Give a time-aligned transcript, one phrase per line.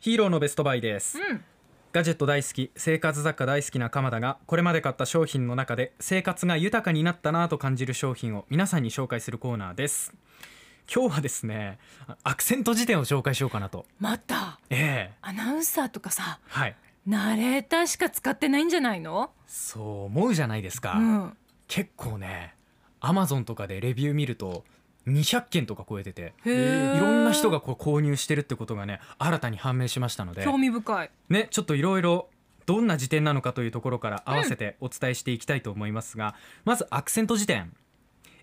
[0.00, 1.44] ヒーローのベストバイです、うん。
[1.92, 10.14] ガジェット大好き生活雑貨大好きな鎌田がこれまで買った商品の中で生活が豊かになったなと感じる商品を皆さんに紹介するコーナーです。
[10.90, 11.78] 今日はですね
[12.24, 13.84] アクセント辞典を紹介しようかなと。
[13.98, 14.58] また？
[14.70, 15.14] ええ。
[15.20, 16.74] アナウンサーとかさはい。
[17.06, 19.32] ナレーターしか使ってないんじゃないの？
[19.46, 21.36] そう思うじゃないですか、うん。
[21.68, 22.54] 結構ね
[23.00, 24.64] アマゾンとかでレビュー見ると
[25.06, 26.48] 200件とか超えててい
[27.00, 31.10] ろんな人がこう購入してるってことがね新たに判明しましたので興味深い。
[31.28, 32.28] ねちょっといろいろ
[32.66, 37.74] どんな辞典なのかというところから合わせてお伝えしていきたいと思いますが、まずアクセント辞典。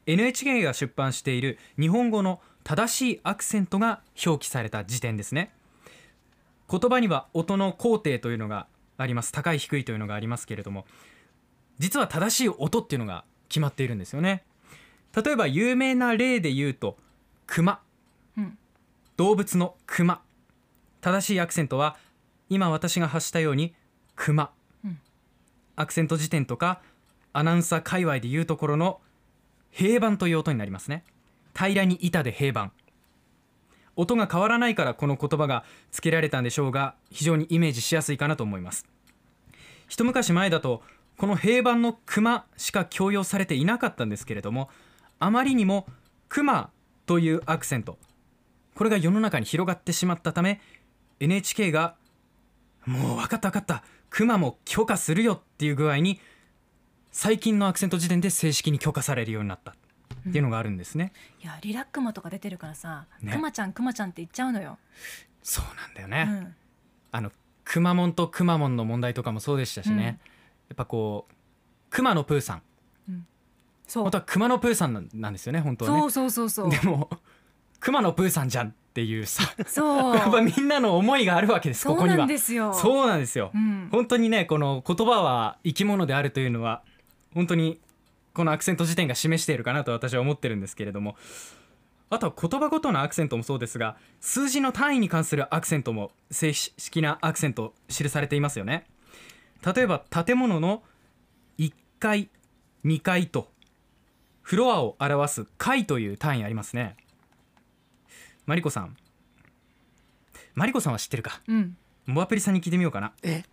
[0.05, 5.53] NHK が出版している日本語の正しいアクセントが表記された辞典ですね。
[6.69, 8.67] 言葉には音の工程というのが
[8.97, 9.31] あります。
[9.31, 10.85] 高い低いというのがありますけれども
[11.79, 14.43] 実は正しい音っていうのが決まっているんですよね
[15.15, 16.97] 例えば有名な例で言うと
[17.45, 17.79] 熊。
[18.37, 18.57] うん。
[19.15, 20.21] 動物の熊。
[21.01, 21.97] 正しいアクセントは
[22.49, 23.73] 今私が発したように
[24.15, 24.51] 熊、
[24.83, 24.99] うん。
[25.75, 26.81] アクセント辞典とか
[27.33, 28.99] アナウンサー界隈で言うところの
[29.71, 31.03] 平板という音になりますね。
[31.55, 32.71] 平らに板で平板。
[33.95, 38.85] 音が変わらないからこの言葉が付けられたんでしょうが非常にイメージしやすいかなと思います。
[39.87, 40.83] 一昔前だと
[41.17, 44.69] この平板の熊しか強要されていなかったんですけれども
[45.19, 45.87] あまりにも
[46.29, 46.69] 熊
[47.05, 47.97] というアクセント。
[48.75, 50.61] これが世の中に広がってしまったため
[51.19, 51.95] NHK が
[52.85, 56.19] もう分かった分かった熊も許可するよっていう具合に
[57.11, 59.75] 最近のアクセント辞典で正式に許可されるようになった。
[60.29, 63.31] っていうのがあるんですね、いやリラックマとか出てるからさ、ね。
[63.31, 64.77] クマちゃんクマちゃんって言っちゃうのよ、
[65.41, 66.55] そうなんだようね、ん、
[67.11, 67.31] あの
[67.63, 70.03] くまモンとくまモンの問題とかもそうでしたしね、うん。
[70.03, 71.33] やっぱこう
[71.91, 72.61] 熊野プーさん
[73.93, 75.99] 本当は熊野プーさんなんですよね本当はね。
[76.01, 76.69] そうそうそうそう。
[76.69, 77.09] でも
[77.79, 80.15] 熊野プーさんじゃんっていうさそう。
[80.17, 82.73] やっぱみんなの思いがあるわけですこそうなこにはんですよ。
[82.73, 86.83] そうなんですよ、うん、本当にねこの言葉は生き物であるというのは
[87.33, 87.79] 本当に
[88.33, 91.15] このアクセント辞典が示しているかなと私は思ってるんですけれども。
[92.09, 98.85] あとは言葉ごとのアクセントもそうですが数字の単位に関するアクセントも正式なアクセント記されていますよね。
[99.75, 100.83] 例えば建物の
[101.57, 102.29] 1階
[102.85, 103.49] 2階と
[104.47, 106.95] フロアを表す階という単位ありますね。
[108.45, 108.95] マリコさん。
[110.55, 111.41] マリコさんは知ってるか。
[111.49, 111.75] うん、
[112.05, 113.11] モアプリさんに聞いてみようかな。
[113.23, 113.43] え？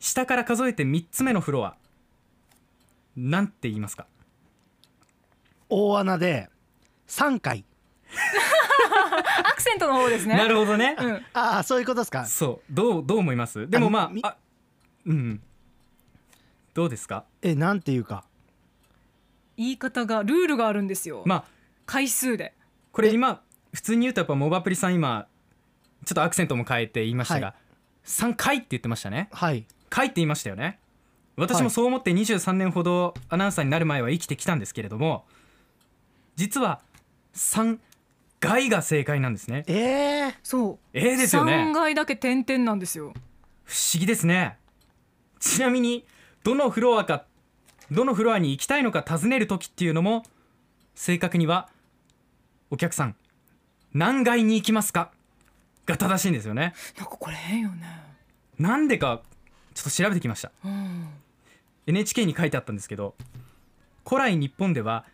[0.00, 1.76] 下から数えて3つ目のフロア。
[3.16, 4.06] なんて言いますか？
[5.68, 6.50] 大穴で
[7.06, 7.64] 3回
[9.48, 10.36] アクセントの方ですね。
[10.36, 12.26] なるほどね、うん、ああそういうことですか？
[12.26, 12.72] そう。
[12.74, 13.70] どうどう思います？
[13.70, 14.36] でもまみああ
[15.06, 15.40] うん。
[16.74, 17.24] どうですか？
[17.40, 18.24] えなんていうか
[19.62, 21.44] 言い方がルールがあるんですよ、まあ
[21.86, 22.54] 回数で。
[22.92, 23.42] これ今
[23.72, 25.26] 普通に言うとやっぱモバプリさん今
[26.04, 27.54] ちょっとアクセントも変えて言いましたが、は
[28.04, 29.28] 3回って言ってましたね。
[29.32, 29.64] はい。
[29.88, 30.78] 回って言いましたよね。
[31.36, 31.64] 私はい。
[31.64, 35.24] もそう思って23年ほどアナウンサーになる前は生きてきたんですけれども
[36.36, 36.80] 実は
[37.34, 37.78] 3
[38.40, 39.64] 回が正解なんですね。
[39.68, 40.78] えー、そう。
[40.92, 41.52] ええですよね。
[41.70, 43.12] 3階だけ点々なんですよ。
[43.64, 44.58] 不思議ですね。
[45.38, 46.04] ちなみに
[46.42, 47.24] どのフロアか
[47.92, 50.24] どのフロアに行きたいのか尋ねる時っていうのも
[50.94, 51.68] 正確には
[52.70, 53.14] お客さん
[53.92, 55.10] 何階に行きますか？
[55.84, 56.72] が正しいんですよね。
[56.96, 57.86] なんかこれ変よね。
[58.58, 59.20] なんでか
[59.74, 60.50] ちょっと調べてきました。
[60.64, 61.08] うん。
[61.86, 63.14] NHK に書いてあったんですけど
[64.06, 65.04] 古来日本では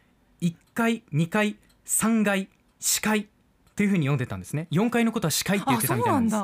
[0.42, 1.56] 1階2階
[1.86, 2.48] 3階
[2.80, 3.28] 4階
[3.74, 4.68] というふうに読んでたんですね。
[4.70, 6.36] 4階のことは4階って言ってたみたいなんです。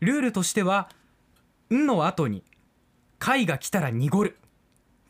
[0.00, 0.88] ルールとしては
[1.70, 2.44] 「ん」の後に
[3.18, 4.38] 「貝が来たら濁る」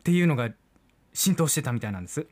[0.05, 0.51] っていうのが
[1.15, 2.27] 浸透してたみたいなんです。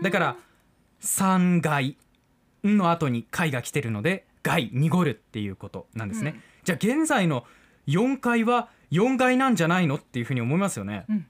[0.00, 0.36] だから
[1.00, 1.96] 「三階」
[2.64, 6.42] 「ん」の後に「貝が来てるので「貝」濁るっていうことなんですね、うん。
[6.62, 7.44] じゃあ現在の
[7.88, 11.26] 4階は4階なんじゃないのっていうふうに思いますよね、うん。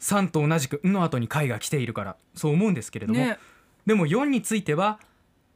[0.00, 2.16] 3と同じく「ん」の後に貝が来ているから。
[2.34, 3.38] そう思うんですけれども、ね。
[3.86, 4.98] でも4については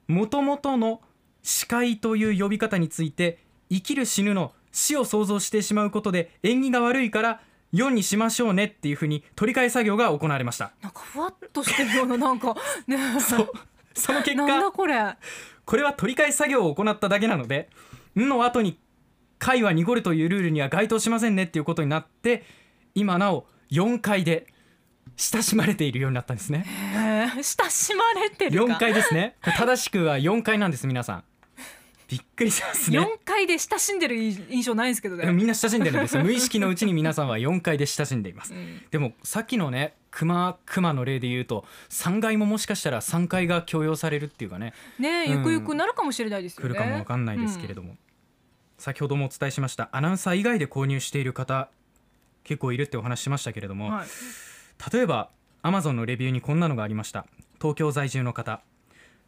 [0.07, 1.03] もともとの
[1.43, 3.39] 死海という呼び方について
[3.71, 7.41] 生きる死ぬの死を想像してしまうことで縁起が悪いから
[7.73, 10.73] 4にしましょうねっていうふうに取り替え作業が行われました。
[10.83, 12.55] なんかふわっとしてるようななんか
[12.87, 12.99] ね。
[13.21, 13.53] そう。
[13.95, 15.17] その結なんだ果これ。
[15.65, 17.71] これは取り替え作業を行っただけなので
[18.19, 18.79] 「ん」の後に
[19.39, 22.45] 「貝は濁る」というルールには該当しませんねっていうことになって
[22.95, 24.47] 今なお4階で
[25.17, 26.65] 親しまれているようになったんですね。
[27.37, 28.75] 親しまれてるか。
[28.75, 29.37] 4階ですね。
[29.43, 31.25] 正しくは4階なんです皆さん
[32.11, 32.99] びっくりしますね。
[32.99, 36.25] 4階で親しんでる印象ないんですけどね、みんな親しんでるんですよ。
[36.25, 38.53] 無意識のうちに皆さんは4階で親しんでいます。
[38.53, 38.83] うん。
[38.91, 44.75] でもさっきのね熊熊の例で言うと3階ももしかしたら3階が強要されるっていうかね。
[44.99, 45.39] ねうん。
[45.39, 46.75] ゆくゆくなるかもしれないですよね。
[46.75, 47.95] 来るかもわかんないですけれども、
[48.77, 51.69] 先ほどもお伝えしましたアナウンサー以外で購入している方
[52.43, 54.09] 結構いるってお話ししましたけれども、うんはい。
[54.93, 55.31] 例えば
[55.63, 57.25] Amazon のレビューにこんなのがありました。
[57.61, 58.63] 東京在住の方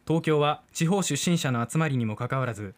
[0.07, 2.75] 東京は地方出身者の集まりにもかかわらず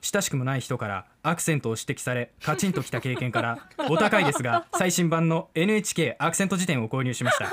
[0.00, 3.58] 親しくもない人からアクセントを指摘されカチンときた経験から
[3.90, 7.48] お高いですが最新版の NHK アクセント辞典を購入しました。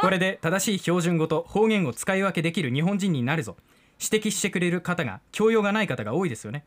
[0.00, 3.56] これで正しい標準語と方言を使い分けできる日本人になるぞ。
[4.00, 6.64] 指摘してくれる方が教養がない方が多いですよね。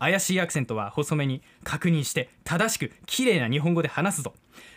[0.00, 4.34] 怪しいアクセントは細めに確認して正しく綺麗な日本語で話すぞ。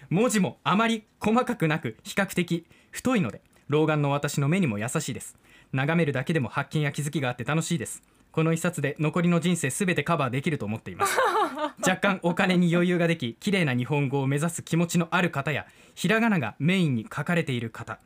[0.10, 5.36] 文字もあまり細かくなく比較的太いので老眼の私の目にも優しいです。
[5.74, 8.02] 眺めるだけでも発見や気づきがあって楽しいです。
[8.32, 11.18] この一冊で残りの人生すべてカバーできると思っています。
[11.82, 15.66] 若干お金に余裕ができ綺麗な日本語を目指す気持ちのある方や
[15.96, 18.00] ひらがながメインに書かれている方。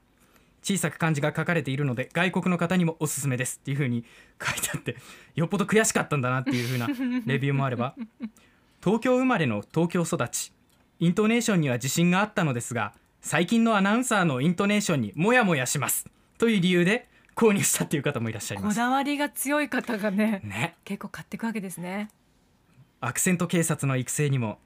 [0.63, 3.60] 小さく漢字が書かれているので外国の方にもおすすめです。
[3.62, 4.06] っていう風に
[4.42, 4.96] 書いてあって
[5.36, 6.88] よっぽど悔しかったんだなっていう風な
[7.25, 7.96] レビューもあれば。
[8.84, 10.52] 東京生まれの東京育ち。
[11.00, 16.08] イントネーションには自信があったのですが最近のアナウンサーのイントネーションにモヤモヤします。
[16.40, 18.76] という理由で購入したっていう方もいらっしゃいます。
[18.76, 20.76] こだわりが強い方がねね。
[20.84, 22.10] 結構買っていくわけですね。
[23.00, 24.58] アクセント警察の育成にも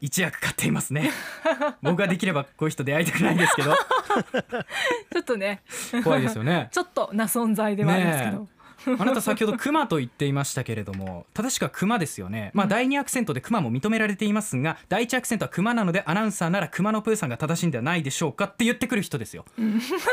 [0.00, 1.10] 一役買っていますね。
[1.82, 3.74] 僕ができればこういう人出会いたくないですけど。
[5.12, 5.62] ちょっとね。
[6.04, 6.68] 怖いですよね。
[6.72, 8.48] ちょっとな存在ではありますけど、
[8.98, 12.50] あなた先ほどクマと言っていましたけれども正しくはクマですよね。
[12.54, 19.44] まあ第二アクセントでクマも認められていますが第一アクセントはクマなのでアナウンサーならクマのプーさんが正しいんではないでしょうかって言ってくる人ですよ。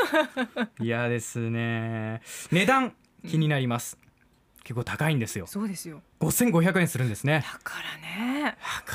[0.80, 2.22] 嫌ですね。
[2.52, 2.94] 値段
[3.28, 3.98] 気になります。
[4.64, 5.46] 結構高いんですよ。
[5.46, 6.02] そうですよ。
[6.20, 7.46] 5500円するんですね。
[7.54, 8.44] だからね。
[8.44, 8.52] だ
[8.92, 8.95] か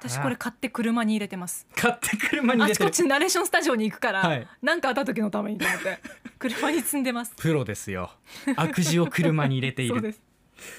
[0.00, 1.66] 私これ買って車に入れてます。
[1.76, 2.88] 買って車に入れてる。
[2.88, 4.48] あちこちナレーションスタジオに行くから、はい。
[4.62, 5.98] なんかあった時のためにと思って
[6.38, 7.34] 車に積んでます。
[7.36, 8.10] プロですよ。
[8.56, 9.94] 悪事を車に入れている。
[9.96, 10.22] そうです。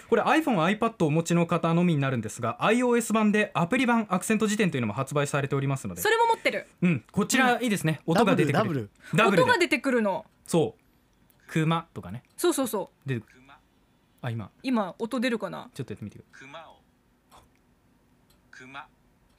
[0.09, 6.01] これ iPhone、iPad をお持ちの方のみになるんですが iOS 版でアプリ版アクセント辞典というのも発売されておりますので。
[6.01, 6.68] それも持ってる。
[6.81, 8.59] うん、こちらいいですね、音が出てくる。
[8.59, 9.38] ダブルダブル。
[9.38, 9.44] で。
[9.44, 10.25] 音が出てくるの。
[10.47, 10.81] そう。
[11.47, 12.23] 熊とかね。
[12.38, 13.07] そうそうそう。
[13.07, 13.41] 出てくる
[14.21, 14.51] あ今。
[14.62, 15.63] 今音出るかな？
[15.63, 16.81] っちょっとやってみてくだ熊を。
[18.51, 18.88] 熊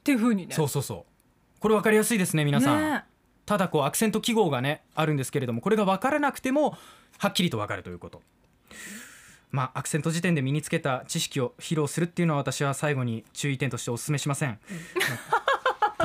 [0.03, 0.53] ていう風にね。
[0.53, 1.59] そうそうそう。
[1.59, 3.03] これ分かりやすいですね皆さん、ね。
[3.45, 6.77] ただこうアクセント記号がねあるんですけれどもこれが分からなくても
[7.17, 8.21] はっきりと分かるということ。
[9.51, 14.59] まあアクセント辞典で身につけた知識を披露するっていうのは私は最後に注意点としてお勧めしません、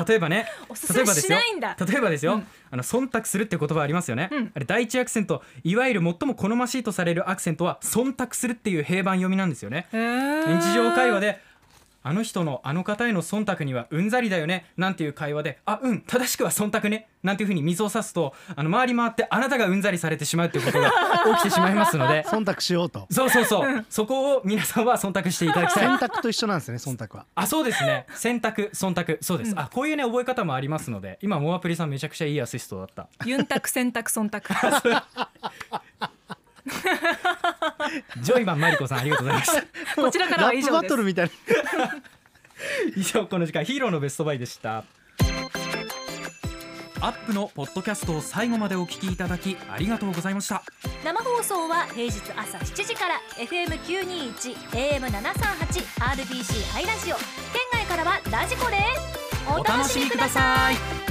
[0.07, 1.75] 例えばね おすすめしないんだ。
[1.79, 2.47] 例えばですよ、うん。
[2.71, 4.51] あの忖度するって言葉ありますよね、うん。
[4.53, 9.87] あれ第一アクセントいわゆる最も好ましいとされるアクセントは忖度するっていう平板読みなんですよね。
[9.91, 11.41] 日常会話で
[12.09, 20.91] あの人のあの方への忖度にはうんざりだよねなんていう会話であうん正しくは忖度ねなんていうふうに水を差すとあの回り回ってあなたがうんざりされてしまうっていうことが
[21.35, 22.23] 起きてしまいますので。
[22.27, 23.05] 忖度しようと。
[23.11, 23.85] そうそうそう。
[23.91, 25.83] そこを皆さんは忖度していただきたい。
[25.83, 27.27] 選択と一緒なんですね忖度は。
[27.35, 28.07] あそうですね。
[28.15, 29.17] 選択忖度。
[29.21, 29.59] そうです、うん。
[29.59, 33.07] あこういうね覚え方もありますので今モアプリさんめちゃくちゃいいアシストだった。
[33.23, 34.39] ユンタク選択忖度。
[38.21, 39.63] ジョイマンマリコさんありがとうございました。
[40.01, 40.89] こちらからは以上です。
[40.89, 41.31] トルみたいな
[42.95, 44.83] 以上この時間ヒーローのベストバイでした。
[47.01, 50.63] アップのポッドキャストを最後までお聞きいただきありがとうございました。
[51.03, 57.15] 生放送は平日朝7時から FM921 AM738 RBC ハイラジオ。
[57.15, 57.25] 県
[57.71, 61.08] 外からはラジコですお楽しみください